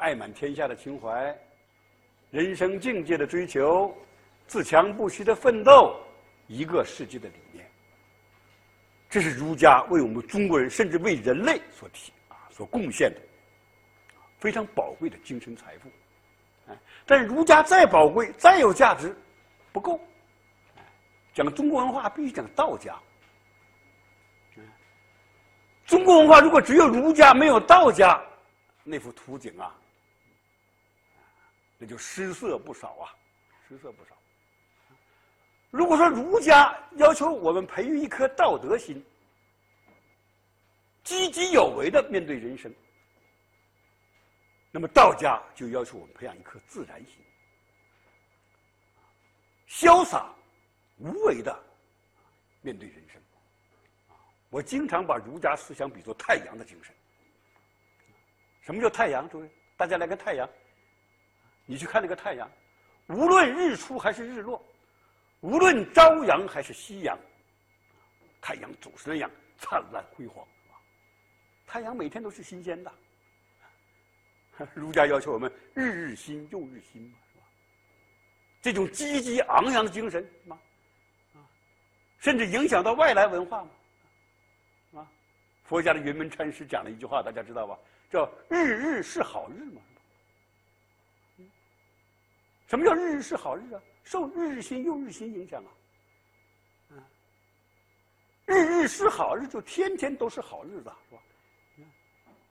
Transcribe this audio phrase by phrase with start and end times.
[0.00, 1.38] 爱满天下的情怀，
[2.30, 3.94] 人生境界的追求，
[4.46, 5.94] 自强不息的奋斗，
[6.48, 7.70] 一个世纪的理念。
[9.10, 13.20] 这是儒家为我们中国人，甚至为人类所提啊所贡献的
[14.38, 15.90] 非常宝贵的精神财富。
[17.04, 19.14] 但儒家再宝贵、再有价值，
[19.70, 20.00] 不够。
[21.34, 22.96] 讲中国文化必须讲道家。
[25.84, 28.20] 中国文化如果只有儒家没有道家，
[28.84, 29.74] 那幅图景啊，
[31.82, 33.16] 那就失色不少啊，
[33.66, 34.14] 失色不少。
[35.70, 39.02] 如果说儒家要求我们培育一颗道德心，
[41.02, 42.70] 积极有为的面对人生，
[44.70, 47.16] 那么道家就要求我们培养一颗自然心，
[49.66, 50.30] 潇洒
[50.98, 51.58] 无为的
[52.60, 53.22] 面对人生。
[54.50, 56.94] 我经常把儒家思想比作太阳的精神。
[58.60, 59.26] 什么叫太阳？
[59.30, 60.46] 诸位，大家来个太阳。
[61.70, 62.50] 你去看那个太阳，
[63.06, 64.60] 无论日出还是日落，
[65.38, 67.16] 无论朝阳还是夕阳，
[68.40, 70.44] 太阳总是那样灿烂辉煌。
[71.68, 72.92] 太阳每天都是新鲜的。
[74.74, 77.44] 儒家要求我们日日新，又日新嘛，是吧？
[78.60, 80.58] 这种积极昂扬的精神，是吧？
[81.34, 81.38] 啊，
[82.18, 83.70] 甚至影响到外来文化嘛。
[85.00, 85.06] 啊
[85.62, 87.78] 佛家的云门禅师讲了一句话，大家知道吧？
[88.10, 89.80] 叫“日日是好日”嘛。
[92.70, 93.82] 什么叫“日日是好日”啊？
[94.04, 97.02] 受日日新又日新影响啊。
[98.46, 101.22] 日日是好日，就天天都是好日子，是吧？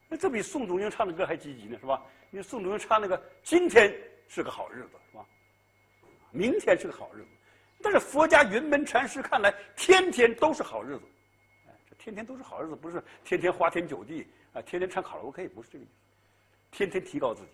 [0.09, 2.05] 那这比宋祖英唱的歌还积极呢，是吧？
[2.31, 3.95] 因为宋祖英唱那个“今天
[4.27, 5.25] 是个好日子”，是吧？
[6.31, 7.27] 明天是个好日子，
[7.81, 11.03] 但是佛家云门禅师看来，天天都是好日子。
[11.69, 15.93] 哎，这天天都是好日子，不是天天花天酒地啊，天天唱卡拉 OK，不是这个意思。
[16.71, 17.49] 天天提高自己，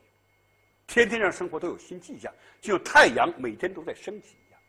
[0.87, 4.59] 天天让生活都有新气象，就太阳每天都在升起一样。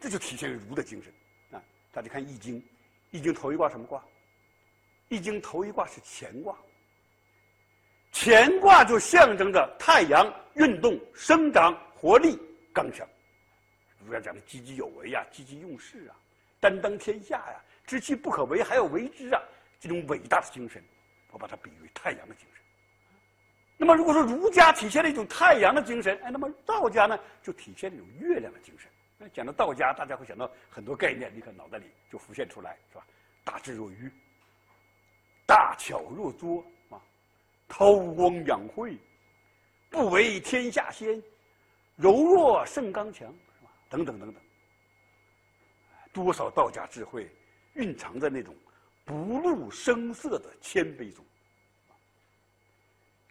[0.00, 1.12] 这就体现儒的精神
[1.50, 1.62] 啊！
[1.92, 2.56] 大家看《易经》，
[3.10, 4.00] 《易经》头一卦什么卦？
[5.08, 6.56] 《易经》头一卦是乾卦。
[8.12, 12.38] 乾卦就象征着太阳运动、生长、活力、
[12.72, 13.06] 刚强。
[14.04, 16.16] 儒家讲的积极有为呀，积极用事啊。
[16.60, 19.42] 担当天下呀，知其不可为，还要为之啊！
[19.80, 20.82] 这种伟大的精神，
[21.32, 22.63] 我把它比喻为太阳的精神。
[23.76, 28.88] 那么，如果说儒家体现了一种太阳的精神，哎，那么道家呢，就体现了一种月亮的精神。
[29.18, 33.04] 那讲到道家，大家会想到很多概念，立刻脑袋里就浮现出来，是吧？
[33.42, 34.10] 大智若愚，
[35.44, 37.02] 大巧若拙啊，
[37.68, 38.96] 韬光养晦，
[39.90, 41.20] 不为天下先，
[41.96, 43.70] 柔弱胜刚强，是吧？
[43.88, 44.40] 等等等等。
[46.12, 47.28] 多少道家智慧
[47.72, 48.54] 蕴藏在那种
[49.04, 51.24] 不露声色的谦卑中。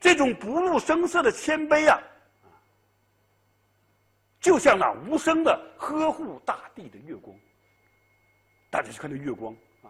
[0.04, 1.98] 这种不露声色的谦卑啊，
[4.42, 7.34] 就像那无声的呵护大地的月光。
[8.70, 9.88] 大家去看那月光啊，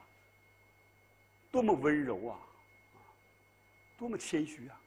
[1.51, 2.37] 多么温柔啊，
[3.97, 4.79] 多么谦虚啊！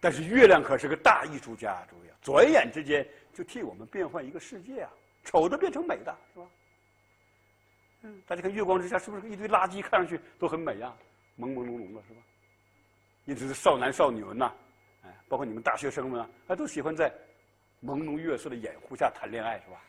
[0.00, 4.90] 但是月亮可是个大艺术家，诸位啊，转眼之间就替我们变换一个世界啊，
[5.22, 6.46] 丑的变成美的，是吧？
[8.26, 10.96] 大家看月光之下，是不是一堆垃圾看上去都很美呀？
[11.38, 12.22] 朦朦胧胧的，是吧？
[13.24, 14.52] 因此，少男少女们呐，
[15.04, 17.12] 哎，包括你们大学生们啊，还都喜欢在
[17.82, 19.80] 朦胧月色的掩护下谈恋爱，是吧？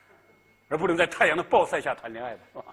[0.70, 2.66] 而不能在太阳的暴晒下谈恋爱的，是吧？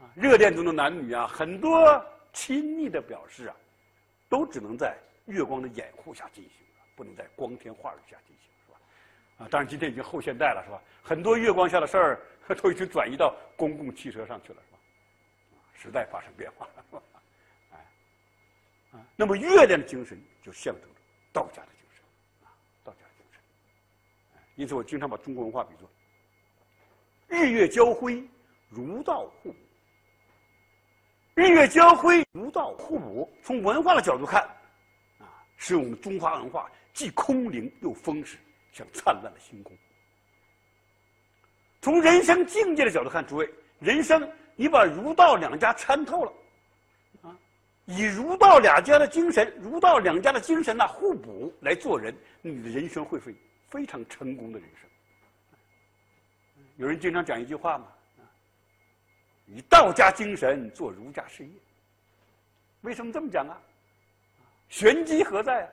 [0.00, 3.56] 啊，热恋中的男女啊，很多亲昵的表示啊，
[4.28, 4.96] 都只能在
[5.26, 6.52] 月光的掩护下进行，
[6.94, 8.78] 不能在光天化日下进行，是吧？
[9.38, 10.80] 啊，当然今天已经后现代了，是吧？
[11.02, 12.20] 很多月光下的事儿。
[12.62, 14.78] 都已经转移到公共汽车上去了，是吧？
[15.72, 17.02] 时代发生变化了，是吧？
[19.16, 21.00] 那么月亮的精神就象征着
[21.32, 22.02] 道家的精神，
[22.44, 22.50] 啊，
[22.82, 23.40] 道家的精神。
[24.56, 25.88] 因此，我经常把中国文化比作
[27.28, 28.22] 日月交辉，
[28.68, 29.58] 儒道互补。
[31.34, 33.32] 日月交辉，儒道互补。
[33.42, 34.42] 从文化的角度看，
[35.18, 35.26] 啊，
[35.56, 38.38] 使我们中华文化既空灵又丰实，
[38.72, 39.76] 像灿烂的星空。
[41.80, 46.32] 从人生境界的角度看，诸位，人生你把儒道两家参透了，
[47.86, 53.34] 以儒道两家的精神，儒道两家的精神呢互补来做人，你的人生会非
[53.68, 54.88] 非常成功的人生。
[56.76, 57.86] 有人经常讲一句话嘛，
[59.46, 61.52] 以道家精神做儒家事业。
[62.80, 63.60] 为什么这么讲啊？
[64.68, 65.70] 玄机何在啊？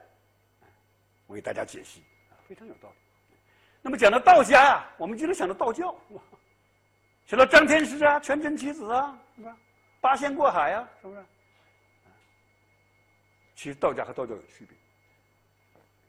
[1.28, 2.04] 我给大家解析，
[2.48, 2.96] 非常有道理。
[3.82, 6.22] 那么讲到道家呀，我们经常想到道教，是吧？
[7.26, 9.58] 想到张天师啊、全真七子啊，是吧？
[10.02, 11.26] 八仙过海啊，是不是？
[13.62, 14.76] 其实道家和道教有区别，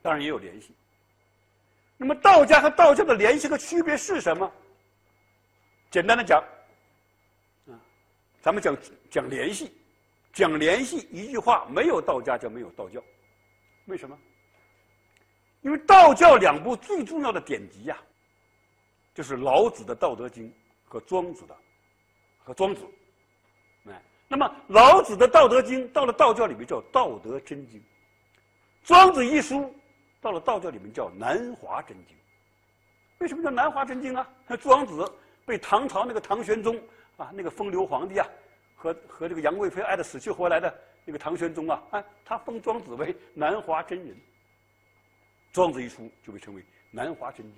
[0.00, 0.74] 当然也有联系。
[1.98, 4.50] 那么道家和道教的联系和区别是什么？
[5.90, 6.42] 简单的讲，
[7.66, 7.76] 啊，
[8.40, 8.74] 咱们讲
[9.10, 9.70] 讲联系，
[10.32, 13.04] 讲联系，一句话，没有道家就没有道教。
[13.84, 14.18] 为什么？
[15.60, 17.98] 因为道教两部最重要的典籍呀，
[19.12, 20.48] 就是老子的《道德经》
[20.86, 21.54] 和庄子的
[22.38, 22.80] 和庄子。
[23.84, 24.02] 哎，
[24.32, 27.78] 那么老子的《道德经》到了道教里面叫《道德真经》，
[28.82, 29.70] 庄子一书
[30.22, 32.16] 到了道教里面叫《南华真经》。
[33.18, 34.26] 为什么叫《南华真经》啊？
[34.46, 35.04] 那庄子
[35.44, 36.74] 被唐朝那个唐玄宗
[37.18, 38.26] 啊，那个风流皇帝啊，
[38.74, 40.74] 和和这个杨贵妃爱的死去活来的
[41.04, 44.16] 那个唐玄宗啊，哎，他封庄子为南华真人。
[45.52, 47.54] 庄子一书就被称为南华真经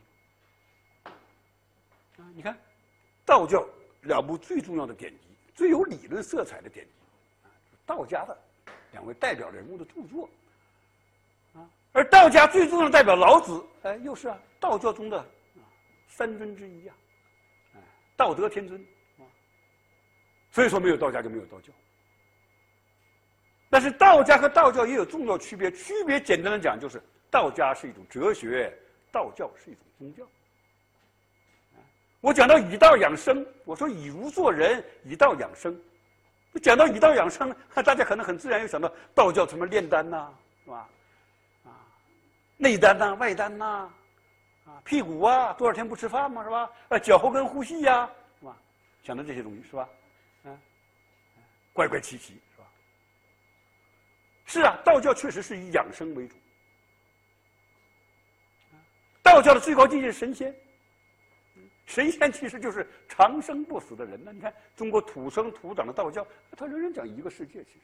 [1.05, 2.27] 啊！
[2.35, 2.59] 你看，
[3.25, 3.65] 道教
[4.03, 6.93] 两部最重要的典籍、最有理论色彩的典籍，
[7.87, 8.37] 道家的
[8.93, 10.29] 两位代表人物的著作
[11.55, 15.25] 啊，而道家最重要的代表老子，哎，又是啊道教中的
[16.09, 16.95] 三尊之一啊，
[17.75, 17.81] 哎，
[18.17, 18.81] 道德天尊
[19.19, 19.23] 啊。
[20.51, 21.73] 所以说，没有道家就没有道教。
[23.71, 27.03] 但是道家和道教也有重要区别，区别简单的讲就是。
[27.31, 28.73] 道家是一种哲学，
[29.11, 30.25] 道教是一种宗教。
[32.25, 35.79] 我讲到以道养生，我说以儒做人，以道养生。
[36.63, 37.55] 讲到以道养生，
[37.85, 40.33] 大家可能很自然又想到道教什么炼丹呐，
[40.65, 40.89] 是吧？
[41.67, 41.69] 啊，
[42.57, 43.91] 内丹呐，外丹呐，
[44.65, 46.71] 啊，屁股啊，多少天不吃饭嘛，是吧？
[46.89, 48.09] 啊，脚后跟呼吸呀，
[48.41, 48.57] 是吧？
[49.03, 49.87] 想到这些东西，是吧？
[50.45, 50.59] 嗯，
[51.75, 52.67] 怪怪奇奇，是吧？
[54.47, 56.37] 是啊，道教确实是以养生为主。
[59.23, 60.55] 道教的最高境界是神仙，
[61.87, 64.33] 神仙其实就是长生不死的人呢。
[64.33, 66.27] 你看中国土生土长的道教，
[66.57, 67.81] 他仍然讲一个世界，其实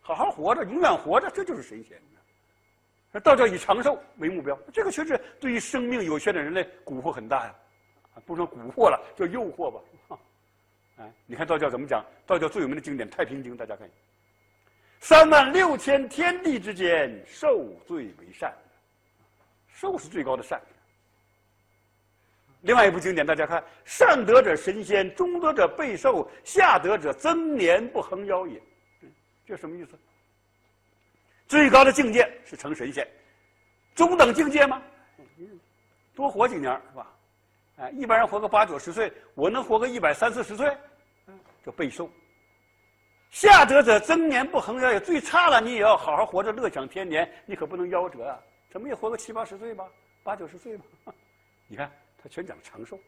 [0.00, 2.00] 好好活着，永远活着，这就是神仙。
[3.12, 7.54] 那道教以长寿为目标，这个确实对于生命有限的人类蛊惑很大呀，
[8.26, 9.80] 不说蛊惑了，叫诱惑吧。
[10.96, 12.04] 哎，你看道教怎么讲？
[12.26, 13.88] 道教最有名的经典《太平经》，大家看，
[14.98, 18.52] 三万六千天地之间，受最为善。
[19.68, 20.60] 寿是最高的善。
[22.64, 28.60] 另外一部经典，大家看：善德者神仙，中德者备寿，下德者增年不横夭也。
[29.46, 29.90] 这什么意思？
[31.46, 33.06] 最高的境界是成神仙，
[33.94, 34.82] 中等境界吗？
[36.14, 37.12] 多活几年是吧？
[37.76, 40.74] 哎，一般人活个八九十岁，我能活个一百三四十岁，
[41.66, 42.10] 叫备寿。
[43.30, 48.40] 下德者增年不横夭也，最差了你也要好好活着，乐享天年，你可不能夭折啊。
[48.70, 49.84] 怎么也活个七八十岁吧，
[50.22, 50.84] 八九十岁吧。
[51.66, 51.90] 你看
[52.24, 52.98] 他全讲长寿。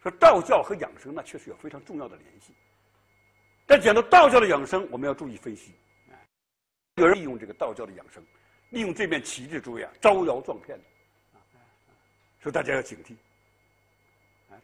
[0.00, 2.54] 说道教和养生那确实有非常重要的联系。
[3.66, 5.74] 但讲到道教的养生，我们要注意分析。
[6.94, 8.24] 有人利用这个道教的养生，
[8.70, 10.84] 利用这面旗帜，诸位啊，招摇撞骗的。
[12.40, 13.16] 所以大家要警惕。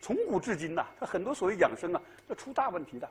[0.00, 3.10] 从古至今呐，他很多所谓养生啊，要出大问题的。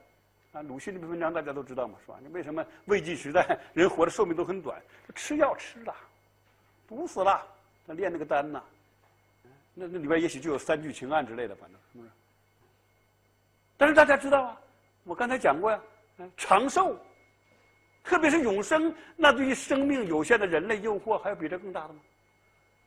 [0.53, 2.17] 啊，鲁迅那篇文章大家都知道嘛，是吧？
[2.21, 4.81] 你为什么魏晋时代人活的寿命都很短？
[5.13, 5.93] 吃药吃了，
[6.87, 7.45] 毒死了，
[7.85, 8.63] 他炼那个丹呐，
[9.75, 12.09] 那那里边也许就有三聚氰胺之类的，反正是不是？
[13.77, 14.61] 但是大家知道啊，
[15.03, 15.79] 我刚才讲过呀，
[16.37, 16.97] 长寿，
[18.03, 21.99] 特别是永生，那对于生命有限的人类诱惑还有比这更大的吗？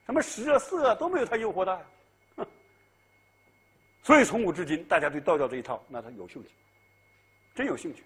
[0.07, 1.87] 什么食啊色啊都没有他诱惑大呀。
[4.03, 6.49] 所以从古至今，大家对道教这一套，那他有兴趣。
[7.55, 8.03] 真有兴趣，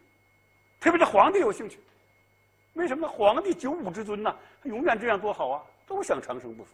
[0.80, 1.78] 特别是皇帝有兴趣，
[2.72, 3.06] 为什么？
[3.06, 6.70] 皇帝九五之尊呐，他永远这样多好啊，都想长生不死。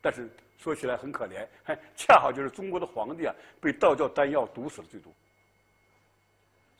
[0.00, 1.46] 但是说起来很可怜，
[1.94, 5.12] 恰好就是中国的皇帝啊，被道教丹药毒死了最多。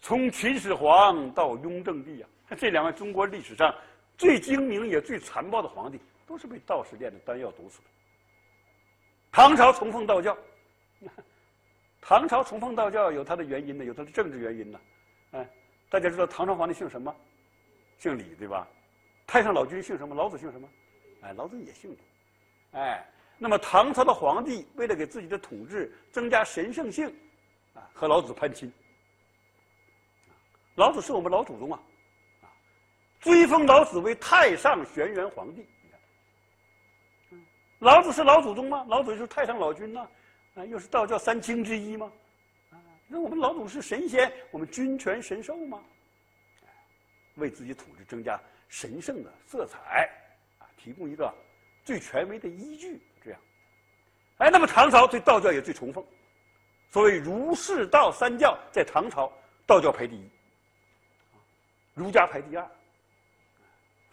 [0.01, 3.75] 从秦始皇到雍正帝啊，这两位中国历史上
[4.17, 7.85] 最精明也最残暴的皇帝，都是被道士炼的丹药毒死的。
[9.33, 10.37] 唐朝崇奉道教。
[12.01, 14.81] 唐朝崇奉道教有它的原因呢，有它的政治原因呢。
[15.33, 15.49] 哎，
[15.91, 17.15] 大家知道唐朝皇帝姓什么？
[17.99, 18.67] 姓李，对吧？
[19.27, 20.15] 太上老君姓什么？
[20.15, 20.69] 老子姓什么？
[21.23, 21.99] 哎，老子也姓李。
[22.79, 23.05] 哎，
[23.39, 27.07] 那么唐朝的皇帝为了给自己的统治增加神圣性，
[27.75, 28.73] 啊，和老子攀亲。
[30.75, 31.81] 老子是我们老祖宗啊，
[32.43, 32.49] 啊，
[33.21, 35.67] 追封老子为太上玄元皇帝。
[37.81, 38.85] 老子是老祖宗吗？
[38.89, 40.09] 老子就是太上老君呐。
[40.55, 42.11] 啊，又是道教三清之一吗？
[42.71, 45.79] 啊，那我们老祖是神仙，我们君权神授吗？
[47.35, 50.09] 为自己统治增加神圣的色彩，
[50.59, 51.31] 啊，提供一个
[51.85, 52.99] 最权威的依据，
[54.39, 56.05] 哎，那么唐朝对道教也最崇奉，
[56.91, 59.33] 所谓儒释道三教，在唐朝
[59.65, 60.31] 道教排第一。
[61.95, 62.71] 儒家排第二，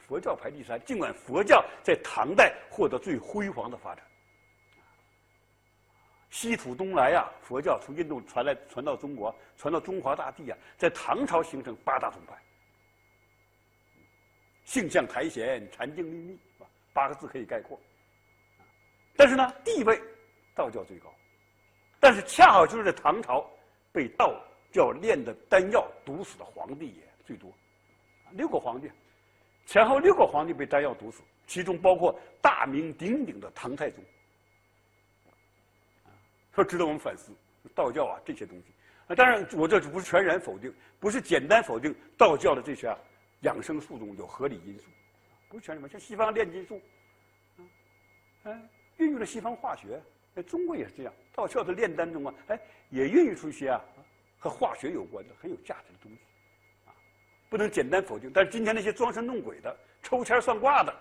[0.07, 0.81] 佛教排第三。
[0.85, 4.05] 尽管佛教在唐代获得最辉煌的发展，
[6.29, 12.33] 西土东来呀，佛教从印度传来，传到中国，传到中华大地啊，在唐朝形成八大宗派，
[14.63, 16.39] 性相台贤，禅净律密，
[16.93, 17.77] 八个字可以概括。
[19.17, 20.01] 但是呢，地位
[20.55, 21.11] 道教最高，
[21.99, 23.49] 但是恰好就是在唐朝
[23.91, 24.39] 被道
[24.71, 27.51] 教炼的丹药毒死的皇帝也最多，
[28.31, 28.89] 六个皇帝，
[29.65, 34.03] 前后六个皇帝被丹药毒死，其中包括大名鼎鼎的唐太宗。
[36.53, 37.31] 说值得我们反思，
[37.73, 38.65] 道教啊这些东西
[39.07, 42.97] 啊，当然我这不是全然否定，不是简单否定道教的这些啊
[43.41, 44.85] 养生术中有合理因素，
[45.49, 46.79] 不是全什么像西方炼金术，
[48.43, 48.69] 嗯。
[48.97, 49.99] 孕育了西方化学，
[50.41, 51.13] 中国也是这样。
[51.35, 52.59] 道教的炼丹中啊，哎，
[52.89, 53.81] 也孕育出一些啊
[54.39, 56.17] 和化学有关的很有价值的东西，
[56.85, 56.89] 啊，
[57.49, 58.31] 不能简单否定。
[58.33, 60.95] 但是今天那些装神弄鬼的、抽签算卦的，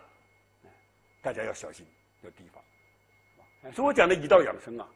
[1.23, 1.87] 大家要小心，
[2.23, 3.73] 要提防。
[3.73, 4.89] 所以我讲的以道养生啊，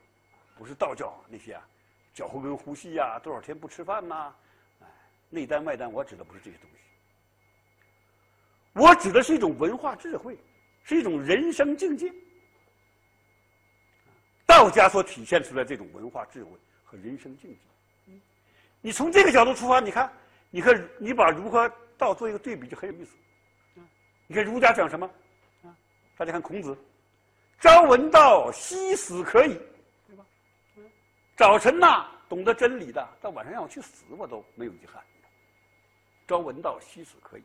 [0.59, 1.69] 不是道教那些啊，
[2.12, 4.35] 脚后跟呼吸呀，多少天不吃饭呐，
[4.81, 4.87] 哎，
[5.31, 6.76] 内丹外丹，我指的不是这些东西。
[8.73, 10.37] 我指的是一种文化智慧，
[10.83, 12.12] 是一种人生境界。
[14.57, 16.51] 道家所体现出来这种文化智慧
[16.83, 18.13] 和人生境界，
[18.81, 20.11] 你从这个角度出发，你看，
[20.51, 23.11] 你看，你把儒和道做一个对比，就很有意思。
[24.27, 25.11] 你看儒家讲什么？
[26.17, 26.75] 大家看孔子，
[27.61, 29.61] 朝闻道，夕死可以，
[30.07, 30.25] 对吧？
[31.37, 35.03] 早晨呐，懂得真理的，到晚上让我去死，我都没有遗憾。
[36.27, 37.43] 朝闻道，夕死可以。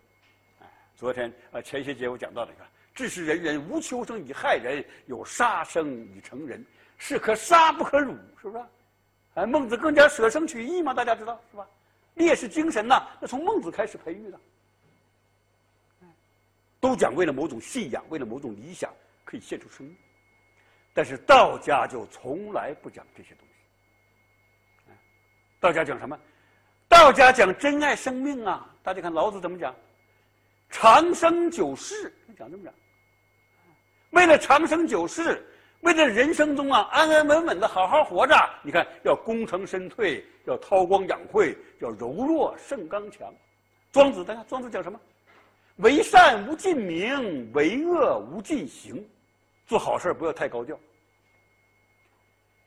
[0.61, 2.65] 哎，昨天啊，前些节我讲到的，你看，
[2.95, 6.65] 致使人人无求生以害人，有杀生以成仁。
[7.03, 8.63] 是可杀不可辱，是不是？
[9.33, 11.67] 哎，孟子更加舍生取义嘛，大家知道是吧？
[12.13, 14.39] 烈士精神呐，那从孟子开始培育的，
[16.79, 18.93] 都讲为了某种信仰，为了某种理想，
[19.25, 19.97] 可以献出生命。
[20.93, 24.93] 但是道家就从来不讲这些东西。
[25.59, 26.15] 道家讲什么？
[26.87, 28.69] 道家讲珍爱生命啊！
[28.83, 29.73] 大家看老子怎么讲？
[30.69, 32.71] 长生久视，讲这么讲。
[34.11, 35.43] 为了长生久视。
[35.81, 43.33] 为了人生中啊安安稳稳的好好活着，你看要功成身退，要韬光养晦，要柔弱胜刚强。
[43.91, 44.99] 庄子，大家庄子讲什么？
[45.77, 49.03] 为善无尽名，为恶无尽行。
[49.65, 50.77] 做好事不要太高调，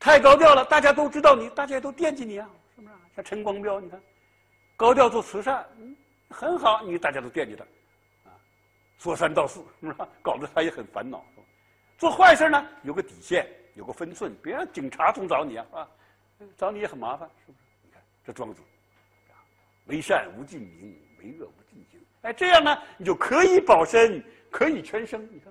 [0.00, 2.94] 太高调了，大家都知道你，大家都惦记你啊，是不是？
[3.14, 4.00] 像陈光标，你看，
[4.76, 5.94] 高调做慈善，嗯，
[6.30, 7.62] 很好，你大家都惦记他，
[8.28, 8.32] 啊，
[8.98, 10.08] 说三道四，是不是？
[10.20, 11.24] 搞得他也很烦恼。
[12.04, 15.88] 做坏事呢，有个底线，有个分寸，别让警察总找你啊，是吧？
[16.54, 17.58] 找你也很麻烦，是不是？
[17.82, 18.60] 你看这庄子，
[19.86, 21.98] 为善无尽名，为恶无尽刑。
[22.20, 25.26] 哎，这样呢，你就可以保身，可以全生。
[25.32, 25.50] 你看，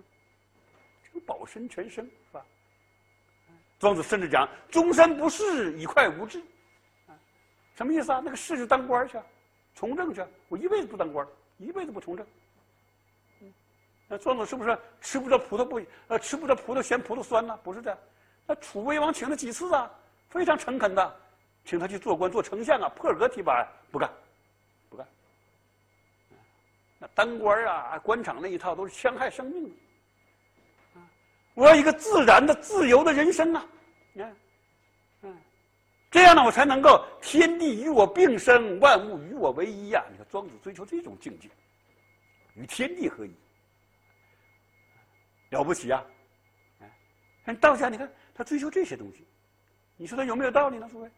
[1.03, 2.45] 这个保身全生，是吧？
[3.79, 6.39] 庄子甚至讲：终身不仕，以快无志。
[7.73, 8.21] 什么意思啊？
[8.23, 9.17] 那个仕就当官去，
[9.73, 10.23] 从政去。
[10.49, 12.23] 我一辈子不当官，一辈子不从政。
[14.13, 17.59] 那庄子是不是吃不着葡萄不呃吃不着葡萄嫌葡萄酸呢？
[17.63, 17.97] 不是这样。
[18.45, 19.89] 那楚威王请了几次啊？
[20.29, 21.15] 非常诚恳的，
[21.65, 24.07] 请他去做官做丞相啊，破格提拔，不干，
[24.87, 25.07] 不干。
[26.99, 29.71] 那当官啊，官场那一套都是戕害生命的。
[31.55, 33.65] 我要一个自然的、自由的人生啊！
[34.11, 34.35] 你看，
[35.23, 35.35] 嗯，
[36.11, 40.03] 这样呢，我才能够天地与我并生，万物与我为一呀！
[40.11, 41.49] 你看，庄子追求这种境界，
[42.53, 43.33] 与天地合一。
[45.53, 46.03] 了不起呀！
[47.45, 49.27] 哎，道家你看他追求这些东西，
[49.95, 50.89] 你说他有没有道理呢？
[50.91, 51.11] 诸位，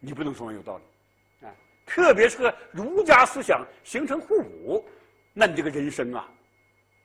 [0.00, 1.54] 你不能说没有道理，啊，
[1.84, 4.88] 特别是和儒家思想形成互补，
[5.34, 6.26] 那你这个人生啊，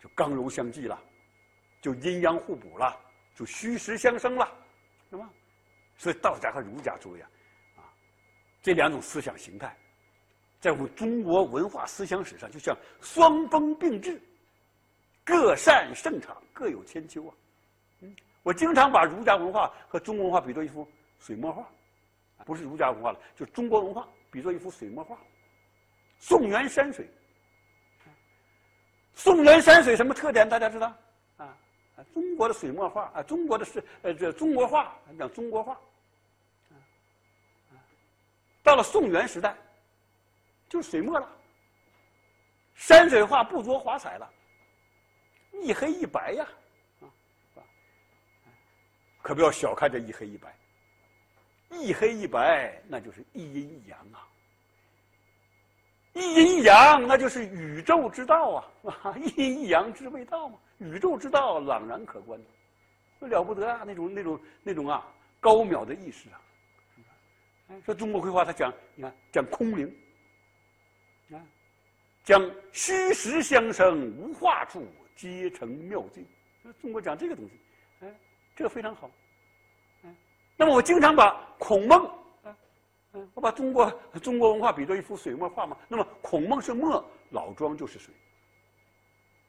[0.01, 0.97] 就刚柔相济了，
[1.81, 2.97] 就阴阳互补了，
[3.35, 4.49] 就虚实相生了，
[5.09, 5.29] 是吧？
[5.97, 7.29] 所以道家和儒家，诸位啊，
[7.77, 7.81] 啊，
[8.61, 9.75] 这两种思想形态，
[10.61, 14.17] 在我们中国文化思想史上，就像双峰并峙。
[15.24, 17.34] 各擅胜场，各有千秋啊！
[18.01, 20.88] 嗯，我经常把儒家文化和中国文化比作一幅
[21.20, 21.65] 水墨画，
[22.46, 25.18] 不是儒家文化了，就是中国文化比作一幅水墨画。
[26.20, 27.10] 宋元山水，
[29.13, 30.48] 宋元山水什么特点？
[30.48, 30.88] 大家知道？
[31.38, 31.58] 啊
[31.96, 35.80] 啊，中国的水墨画啊，中国的是呃这中国画，讲中国画。
[38.62, 39.56] 到了宋元时代，
[40.70, 41.30] 就是水墨了，
[42.75, 44.30] 山水画不着华彩了。
[45.62, 46.48] 一黑一白呀，
[47.01, 47.05] 啊，
[49.22, 50.55] 可不要小看这一黑一白。
[51.69, 54.27] 一黑一白，那就是一阴一阳啊。
[56.13, 58.91] 一阴一阳，那就是宇宙之道啊！
[59.01, 62.39] 啊，一阴一阳之谓道嘛，宇宙之道朗然可观，
[63.22, 63.83] 了不得啊！
[63.83, 65.03] 那种那种那种啊，
[65.39, 66.39] 高渺的意识啊！
[67.83, 69.91] 说中国绘画，他讲，你看讲空灵，
[71.31, 71.41] 啊，
[72.24, 72.39] 讲
[72.72, 76.25] 虚实相生，无画处皆成妙境。
[76.82, 77.51] 中国讲这个东西，
[78.01, 78.13] 哎，
[78.55, 79.12] 这个非常好。
[80.03, 80.15] 嗯，
[80.55, 82.10] 那么我经常把孔孟，
[83.13, 85.77] 嗯，我把中国中国文化比作一幅水墨画嘛。
[85.88, 88.13] 那么孔孟是墨，老庄就是水。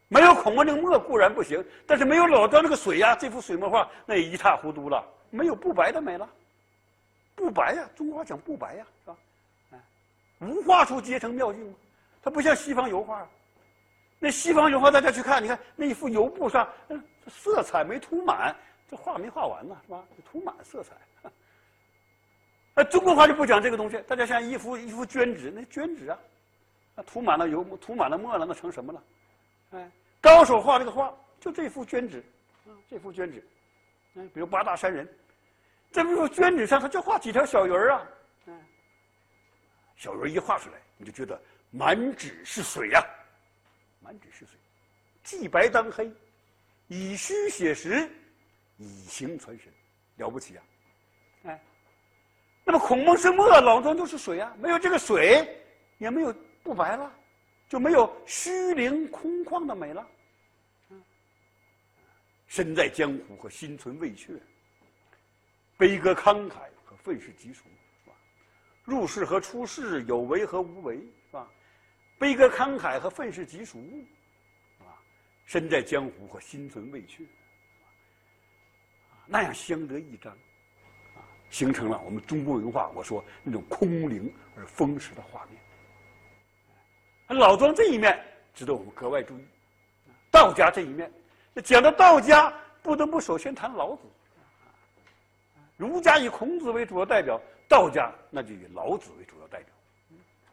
[0.09, 6.29] 没有孔孟那个墨固然不行，但是没有老庄那个水呀，这幅水墨画那也一塌糊涂了，没有不白的美了。
[7.35, 9.17] 不白呀，中国话讲不白呀，是吧？
[9.71, 9.79] 哎，
[10.41, 11.75] 无画处皆成妙境嘛。
[12.23, 13.29] 它不像西方油画，
[14.19, 16.69] 那西方油画大家去看，你看那一幅油布上，
[17.29, 18.57] 色彩没涂满，
[18.91, 20.05] 这画没画完呢，是吧？
[20.31, 20.95] 涂满色彩。
[22.91, 24.03] 中国画就不讲这个东西。
[24.09, 26.19] 大家像一幅一幅绢纸，那绢纸啊，
[26.95, 29.03] 那涂满了油，涂满了墨了，那成什么了？
[29.73, 29.91] 哎，
[30.21, 32.25] 高手画这个画，就这幅绢纸，
[32.67, 33.47] 啊，这幅绢纸，
[34.15, 35.09] 嗯，比如八大山人。
[35.93, 38.03] 这幅绢纸上，他就画几条小鱼儿啊，
[38.47, 38.61] 嗯，
[39.97, 41.41] 小鱼儿一画出来，你就觉得
[41.71, 43.05] 满纸是水呀，
[44.05, 44.59] 满纸是水，
[45.23, 46.13] 既白当黑，
[46.89, 48.07] 以虚写实，
[48.77, 49.73] 以形传神，
[50.17, 50.65] 了不起啊，
[51.45, 51.63] 哎，
[52.65, 55.59] 那么孔孟是墨，老庄就是水啊，没有这个水，
[55.97, 57.11] 也没有不白了，
[57.67, 60.07] 就没有虚灵空旷的美了，
[62.47, 64.35] 身在江湖和心存畏怯。
[65.77, 67.65] 悲歌慷慨和愤世嫉俗，
[68.05, 68.15] 是吧？
[68.85, 71.01] 入世和出世，有为和无为，
[72.19, 73.79] 悲歌慷慨和愤世嫉俗，
[74.81, 74.97] 啊？
[75.45, 77.25] 身在江湖和心存畏怯，
[79.27, 80.33] 那样相得益彰，
[81.15, 82.91] 啊，形成了我们中国文化。
[82.95, 85.61] 我说那种空灵而丰实的画面。
[87.39, 88.23] 老庄这一面
[88.55, 89.45] 值得我们格外注意，
[90.31, 91.13] 道家这一面，
[91.65, 94.03] 讲到道家，不得不首先谈老子。
[95.77, 99.69] 儒家以孔子为主要代表，道家那就以老子为主要代表。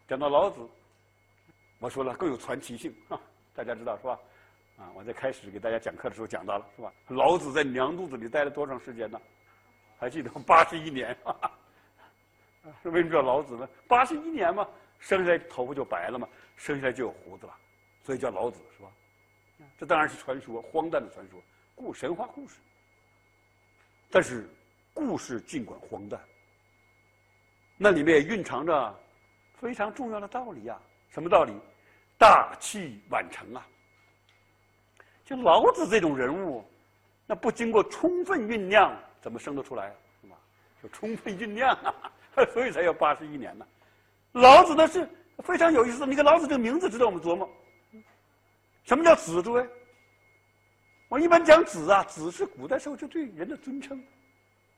[0.07, 0.67] 讲到老子，
[1.81, 3.19] 我说了更有传奇性啊，
[3.55, 4.19] 大家知道是吧？
[4.77, 6.93] 啊，我在开始给大家讲课的时候讲到了是吧？
[7.07, 9.19] 老子在娘肚子里待了多长时间呢？
[9.97, 11.17] 还记得八十一年。
[12.83, 13.67] 是为什么叫老子呢？
[13.87, 14.67] 八十一年嘛，
[14.99, 17.57] 生下来头发就白了嘛，生下来就有胡子了，
[18.03, 18.91] 所以叫老子是吧？
[19.79, 21.41] 这当然是传说，荒诞的传说，
[21.73, 22.59] 故神话故事。
[24.11, 24.47] 但是。
[24.93, 26.19] 故事尽管荒诞，
[27.77, 28.99] 那里面也蕴藏着
[29.53, 30.77] 非常重要的道理呀。
[31.09, 31.53] 什么道理？
[32.21, 33.65] 大器晚成啊！
[35.25, 36.63] 就老子这种人物，
[37.25, 39.91] 那不经过充分酝酿，怎么生得出来？
[40.21, 40.37] 是吧？
[40.83, 42.11] 就充分酝酿啊，
[42.53, 43.65] 所以才要八十一年呢。
[44.33, 46.05] 老子呢是非常有意思。
[46.05, 47.49] 你看老子这个名字，值得我们琢磨。
[48.83, 49.41] 什么叫子？
[49.41, 49.67] 诸位，
[51.09, 53.99] 我一般讲子啊，子是古代时候就对人的尊称。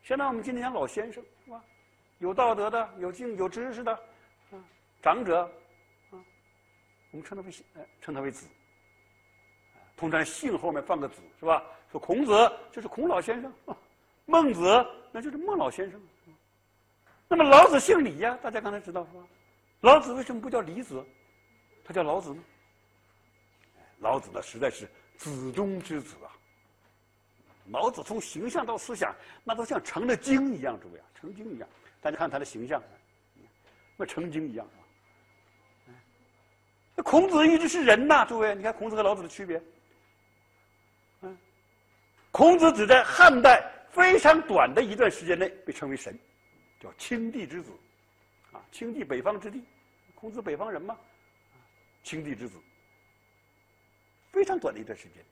[0.01, 1.61] 相当于我们今天讲老先生是吧？
[2.19, 3.91] 有道德的、有敬、有知识的，
[4.51, 4.55] 啊，
[5.01, 5.51] 长者，
[7.13, 7.63] 我们称他为姓
[8.01, 8.47] 称他为子。
[9.95, 11.63] 通常姓后面放个子是吧？
[11.91, 13.53] 说孔子就是孔老先生，
[14.25, 16.01] 孟子那就是孟老先生。
[17.27, 19.23] 那么老子姓李呀，大家刚才知道是吧？
[19.81, 21.05] 老子为什么不叫李子？
[21.85, 22.43] 他叫老子呢？
[23.99, 26.33] 老子呢，实在是子中之子啊。
[27.69, 31.69] 老子从形象到思想，那都像成了精一样，诸位啊，成精一样。
[32.01, 32.81] 大家看他的形象，
[33.95, 34.67] 那成精一样。
[36.95, 39.61] 那孔子一直是人呐，诸位，你看孔子和老子的区别。
[41.21, 41.37] 嗯，
[42.31, 46.17] 孔子只在汉代非常短的一段时间内被称为神，
[46.79, 47.71] 叫青帝之子，
[48.51, 49.63] 啊，青帝北方之地，
[50.13, 50.95] 孔子北方人嘛，
[52.03, 52.57] 青帝之子，
[54.31, 55.23] 非常短的一段时间。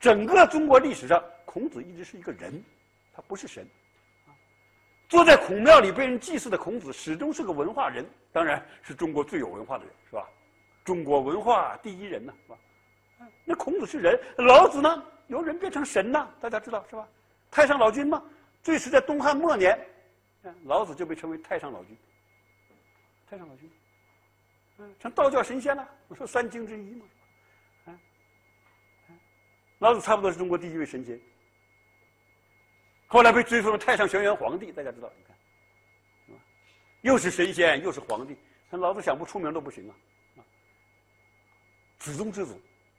[0.00, 2.62] 整个中国历史上，孔子一直是一个人，
[3.14, 3.66] 他不是神。
[5.08, 10.28] 坐在孔庙里被人祭祀的孔子，始终是个文化人，当然是中国最有文化的人，是吧？
[10.86, 12.58] 中国文化第一人呢，是吧？
[13.44, 15.04] 那孔子是人，老子呢？
[15.26, 17.06] 由人变成神呐，大家知道是吧？
[17.50, 18.22] 太上老君嘛，
[18.62, 19.76] 最迟在东汉末年，
[20.62, 21.98] 老子就被称为太上老君。
[23.28, 23.68] 太上老君，
[24.78, 25.88] 嗯，成道教神仙了。
[26.06, 27.04] 我说三经之一嘛。
[29.80, 31.20] 老子差不多是中国第一位神仙，
[33.08, 35.10] 后来被追封了太上玄元皇帝，大家知道？
[35.18, 36.40] 你看，
[37.02, 38.36] 又是神仙又是皇帝，
[38.70, 39.94] 那老子想不出名都不行啊！
[41.98, 42.56] 子中之子，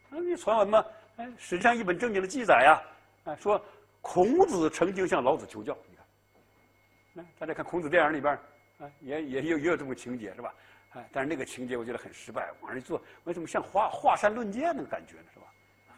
[0.09, 0.85] 那你传闻嘛？
[1.17, 2.81] 哎，史上一本正经的记载呀，
[3.25, 3.63] 哎，说
[4.01, 5.77] 孔子曾经向老子求教。
[5.89, 5.95] 你
[7.15, 8.33] 看，大家看孔子电影里边，
[8.79, 10.53] 啊，也也有也有这么情节是吧？
[10.93, 15.25] 哎，但是那个情节我觉得很失败，往上一坐，为什么像华华山论剑那个感觉呢？
[15.33, 15.45] 是吧？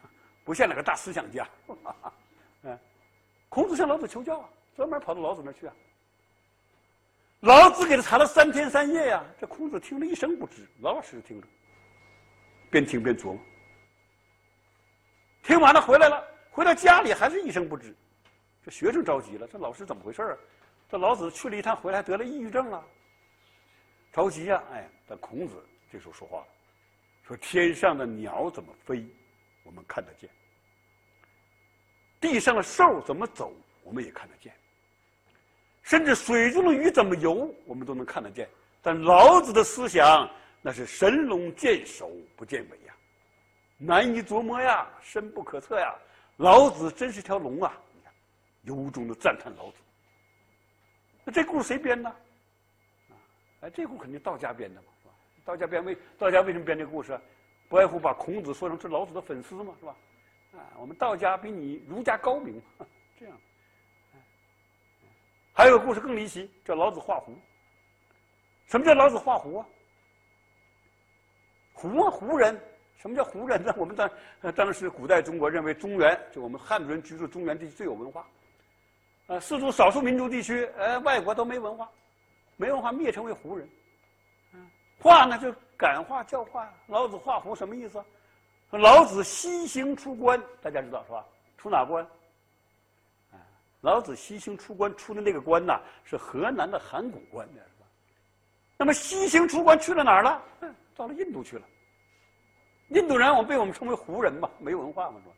[0.44, 1.48] 不像那个大思想家。
[2.64, 2.78] 嗯，
[3.50, 5.74] 孔子向老子求教啊，专门跑到老子那儿去啊。
[7.42, 11.48] 老子给他查了三天三夜呀，这孔子听了一声不知，老老实实听着，
[12.70, 13.40] 边听边琢磨。
[15.44, 17.96] 听完了回来了，回到家里还是一声不知。
[18.64, 20.38] 这学生着急了，这老师怎么回事啊？
[20.90, 22.84] 这老子去了一趟回来得了抑郁症了，
[24.12, 24.62] 着急呀！
[24.74, 25.54] 哎，但孔子
[25.92, 26.48] 这时候说话了，
[27.28, 29.06] 说：“天上的鸟怎么飞，
[29.64, 30.28] 我们看得见；
[32.20, 33.54] 地上的兽怎么走，
[33.84, 34.52] 我们也看得见。”
[35.84, 38.48] 甚至水中的鱼怎么游，我们都能看得见。
[38.82, 40.30] 但老子的思想
[40.62, 42.94] 那是神龙见首不见尾呀，
[43.78, 45.96] 难以琢磨呀，深不可测呀。
[46.38, 47.74] 老子真是条龙啊！
[47.94, 48.14] 你看，
[48.64, 49.78] 由衷的赞叹老子。
[51.24, 52.10] 那这故事谁编的？
[52.10, 52.16] 啊，
[53.62, 55.14] 哎，这故事肯定道家编的嘛，是吧？
[55.46, 57.20] 道家编为道家为什么编这个故事？
[57.68, 59.96] 不外乎把孔子说成是老子的粉丝嘛，是吧？
[60.54, 62.62] 啊，我们道家比你儒家高明，
[63.20, 63.38] 这样。
[65.54, 67.38] 还有个故事更离奇，叫老子画胡。
[68.68, 69.68] 什么叫老子画胡啊？
[71.80, 72.60] 胡，胡人。
[72.98, 73.74] 什么叫胡人呢？
[73.80, 74.12] 我们当
[74.54, 78.28] 当时古代中国认为中原就我们汉族人居住中原地区最有文化。
[79.28, 81.90] 呃，四族少数民族地区，呃，外国都没文化，
[82.58, 83.70] 没文化灭称为胡人。
[85.02, 86.70] 画呢就感化教化。
[86.88, 88.04] 老子画胡什么意思？
[88.72, 91.26] 老子西行出关，大家知道是吧？
[91.58, 92.06] 出哪关？
[93.80, 97.88] 老子西行出关出的那个关呐，是河南的函谷关，那是吧？
[98.76, 100.44] 那么西行出关去了哪儿了？
[101.00, 101.66] 到了印度去了。
[102.90, 105.34] 印度人，我被我们称为胡人嘛，没文化嘛，是吧？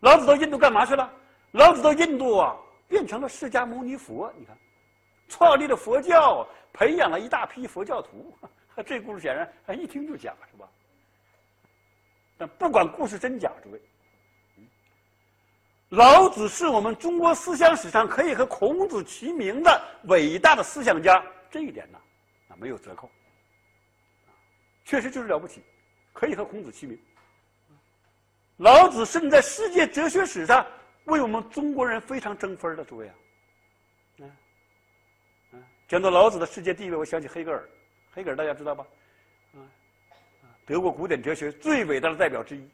[0.00, 1.08] 老子到印度干嘛去了？
[1.52, 2.56] 老子到印度啊，
[2.88, 4.32] 变成了释迦牟尼佛。
[4.36, 4.58] 你看，
[5.28, 8.34] 创立了佛教，培养了一大批佛教徒。
[8.84, 10.68] 这故事显然一听就假，是吧？
[12.36, 13.80] 但不管故事真假，诸位。
[15.90, 21.98] 老子是我们中国思想史上可以和孔子齐名的伟大的思想家，这一点呢，
[22.48, 23.10] 啊没有折扣，
[24.84, 25.62] 确实就是了不起，
[26.12, 26.98] 可以和孔子齐名。
[28.56, 30.66] 老子甚至在世界哲学史上
[31.04, 33.14] 为我们中国人非常争分的，诸位啊，
[34.18, 34.36] 嗯，
[35.52, 37.68] 嗯，讲到老子的世界地位，我想起黑格尔，
[38.12, 38.86] 黑格尔大家知道吧？
[39.54, 39.64] 啊，
[40.66, 42.68] 德国古典哲学最伟大的代表之一。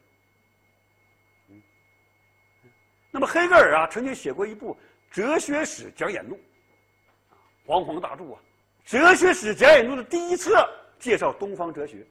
[3.09, 4.75] 那么黑格尔啊，曾经写过一部
[5.15, 6.35] 《哲学史讲演录》，
[7.65, 8.39] 煌煌大著啊，
[8.91, 12.05] 《哲学史讲演录》的第一册介绍东方哲学。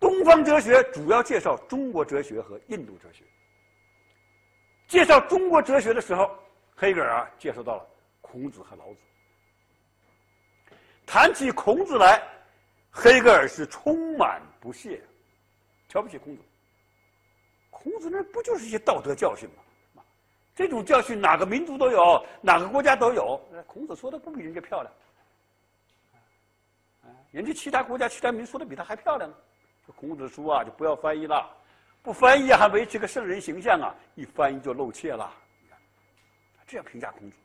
[0.00, 3.24] 东方哲学主要介绍中国哲学和印度哲学。
[4.88, 6.30] 介绍中国哲学的时候，
[6.74, 7.86] 黑格尔啊介绍到了
[8.20, 8.98] 孔子和老子。
[11.06, 12.22] 谈起孔子来，
[12.90, 15.00] 黑格尔是充满不屑，
[15.88, 16.42] 瞧不起孔子。
[17.70, 19.62] 孔子那不就是一些道德教训吗？
[20.54, 23.40] 这种教训哪个民族都有，哪个国家都有。
[23.66, 24.92] 孔子说的不比人家漂亮，
[27.32, 29.36] 人家其他国家、其他民族说的比他还漂亮呢。
[29.84, 31.50] 这孔子书啊，就不要翻译了，
[32.02, 35.32] 不翻译还维持个圣人形象啊，一翻译就露怯了。
[36.66, 37.36] 这样评价孔子。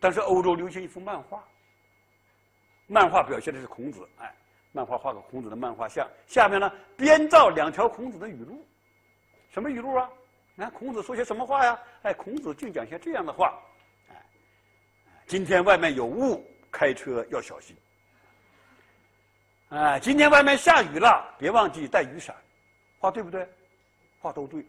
[0.00, 1.44] 但是欧洲流行一幅漫画，
[2.86, 4.34] 漫画表现的是孔子，哎。
[4.74, 8.66] 漫画画个孔子的漫画像，下面呢编造两条孔子的语录，
[9.50, 10.08] 什么语录啊？
[10.54, 11.78] 你看孔子说些什么话呀？
[12.04, 13.52] 哎，孔子竟讲些这样的话，
[14.08, 14.16] 哎，
[15.26, 17.76] 今天外面有雾，开车要小心。
[19.72, 22.36] 哎，今天外面下雨了，别忘记带雨伞。
[22.98, 23.48] 话对不对？
[24.20, 24.62] 话都对，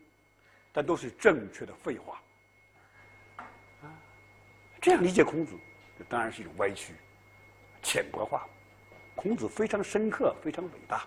[0.72, 2.22] 但都是正确的废话。
[3.82, 3.92] 啊，
[4.80, 5.60] 这样理解孔子，
[6.00, 6.94] 这当然是一种歪曲、
[7.82, 8.48] 浅薄化。
[9.14, 11.06] 孔子非常深刻，非常伟大。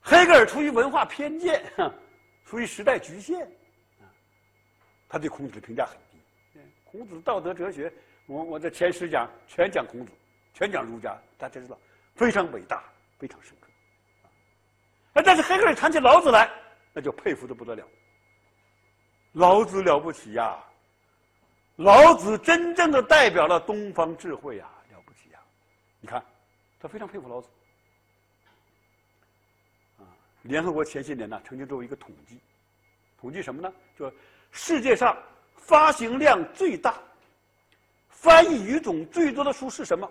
[0.00, 1.60] 黑格尔出于文化偏见，
[2.46, 3.44] 出于时代局限，
[5.08, 6.60] 他对孔子的评价很低。
[6.84, 7.92] 孔子道德哲学，
[8.26, 10.12] 我我在前十讲全讲孔子，
[10.54, 11.76] 全讲儒家，大家知道
[12.18, 12.84] 非常伟大，
[13.18, 13.68] 非常深刻。
[15.14, 16.50] 哎，但是黑格尔谈起老子来，
[16.92, 17.86] 那就佩服的不得了。
[19.32, 20.62] 老子了不起呀！
[21.76, 25.38] 老子真正的代表了东方智慧呀，了不起呀！
[26.00, 26.22] 你看。
[26.80, 27.48] 他非常佩服老子。
[29.98, 30.06] 啊，
[30.42, 32.40] 联合国前些年呢，曾经做过一个统计，
[33.20, 33.72] 统计什么呢？
[33.98, 34.12] 就
[34.52, 35.16] 世界上
[35.56, 36.94] 发行量最大、
[38.08, 40.08] 翻译语种最多的书是什么？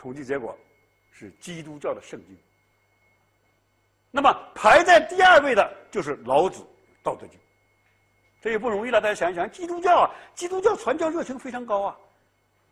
[0.00, 0.56] 统计结果
[1.12, 2.34] 是基督教的圣经。
[4.10, 6.62] 那么排在第二位的就是老子
[7.02, 7.38] 《道德经》。
[8.40, 11.96] 这也不容易了，大家想一想，基督教啊，基督教传教热情非常高啊。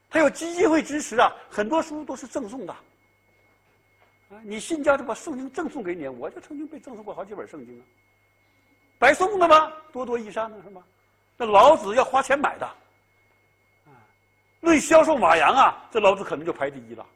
[0.09, 2.73] 他有基金会支持啊，很多书都是赠送的。
[2.73, 7.85] 啊，你信教就把圣经赠送给你，我就曾经被赠送过好几本圣经啊，
[8.99, 9.71] 白送的吗？
[9.93, 10.83] 多多益善呢，是吗？
[11.37, 12.67] 那老子要花钱买的，
[13.87, 13.93] 啊，
[14.61, 17.07] 论销售马羊啊，这老子可能就排第一了，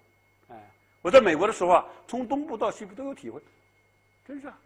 [1.03, 3.43] 我在美国的时候啊，从东部到西部都有体会，
[4.25, 4.57] 真是啊，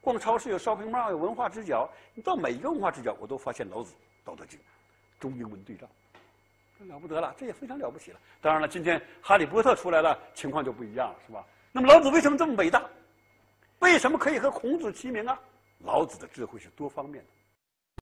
[0.00, 3.94] 逛超市有 shopping mall 有文化之角，你到每一个文化之角，我都发现老子
[4.26, 4.58] 《道德经》
[5.20, 5.86] 中英文对照，
[6.76, 8.18] 这了不得了，这也非常了不起了。
[8.40, 11.46] 当然了，今天哈利波特出来了，情况就不一样了，是吧？
[11.70, 12.82] 那么老子为什么这么伟大？
[13.78, 15.40] 为什么可以和孔子齐名啊？
[15.78, 17.30] 老子的智慧是多方面的。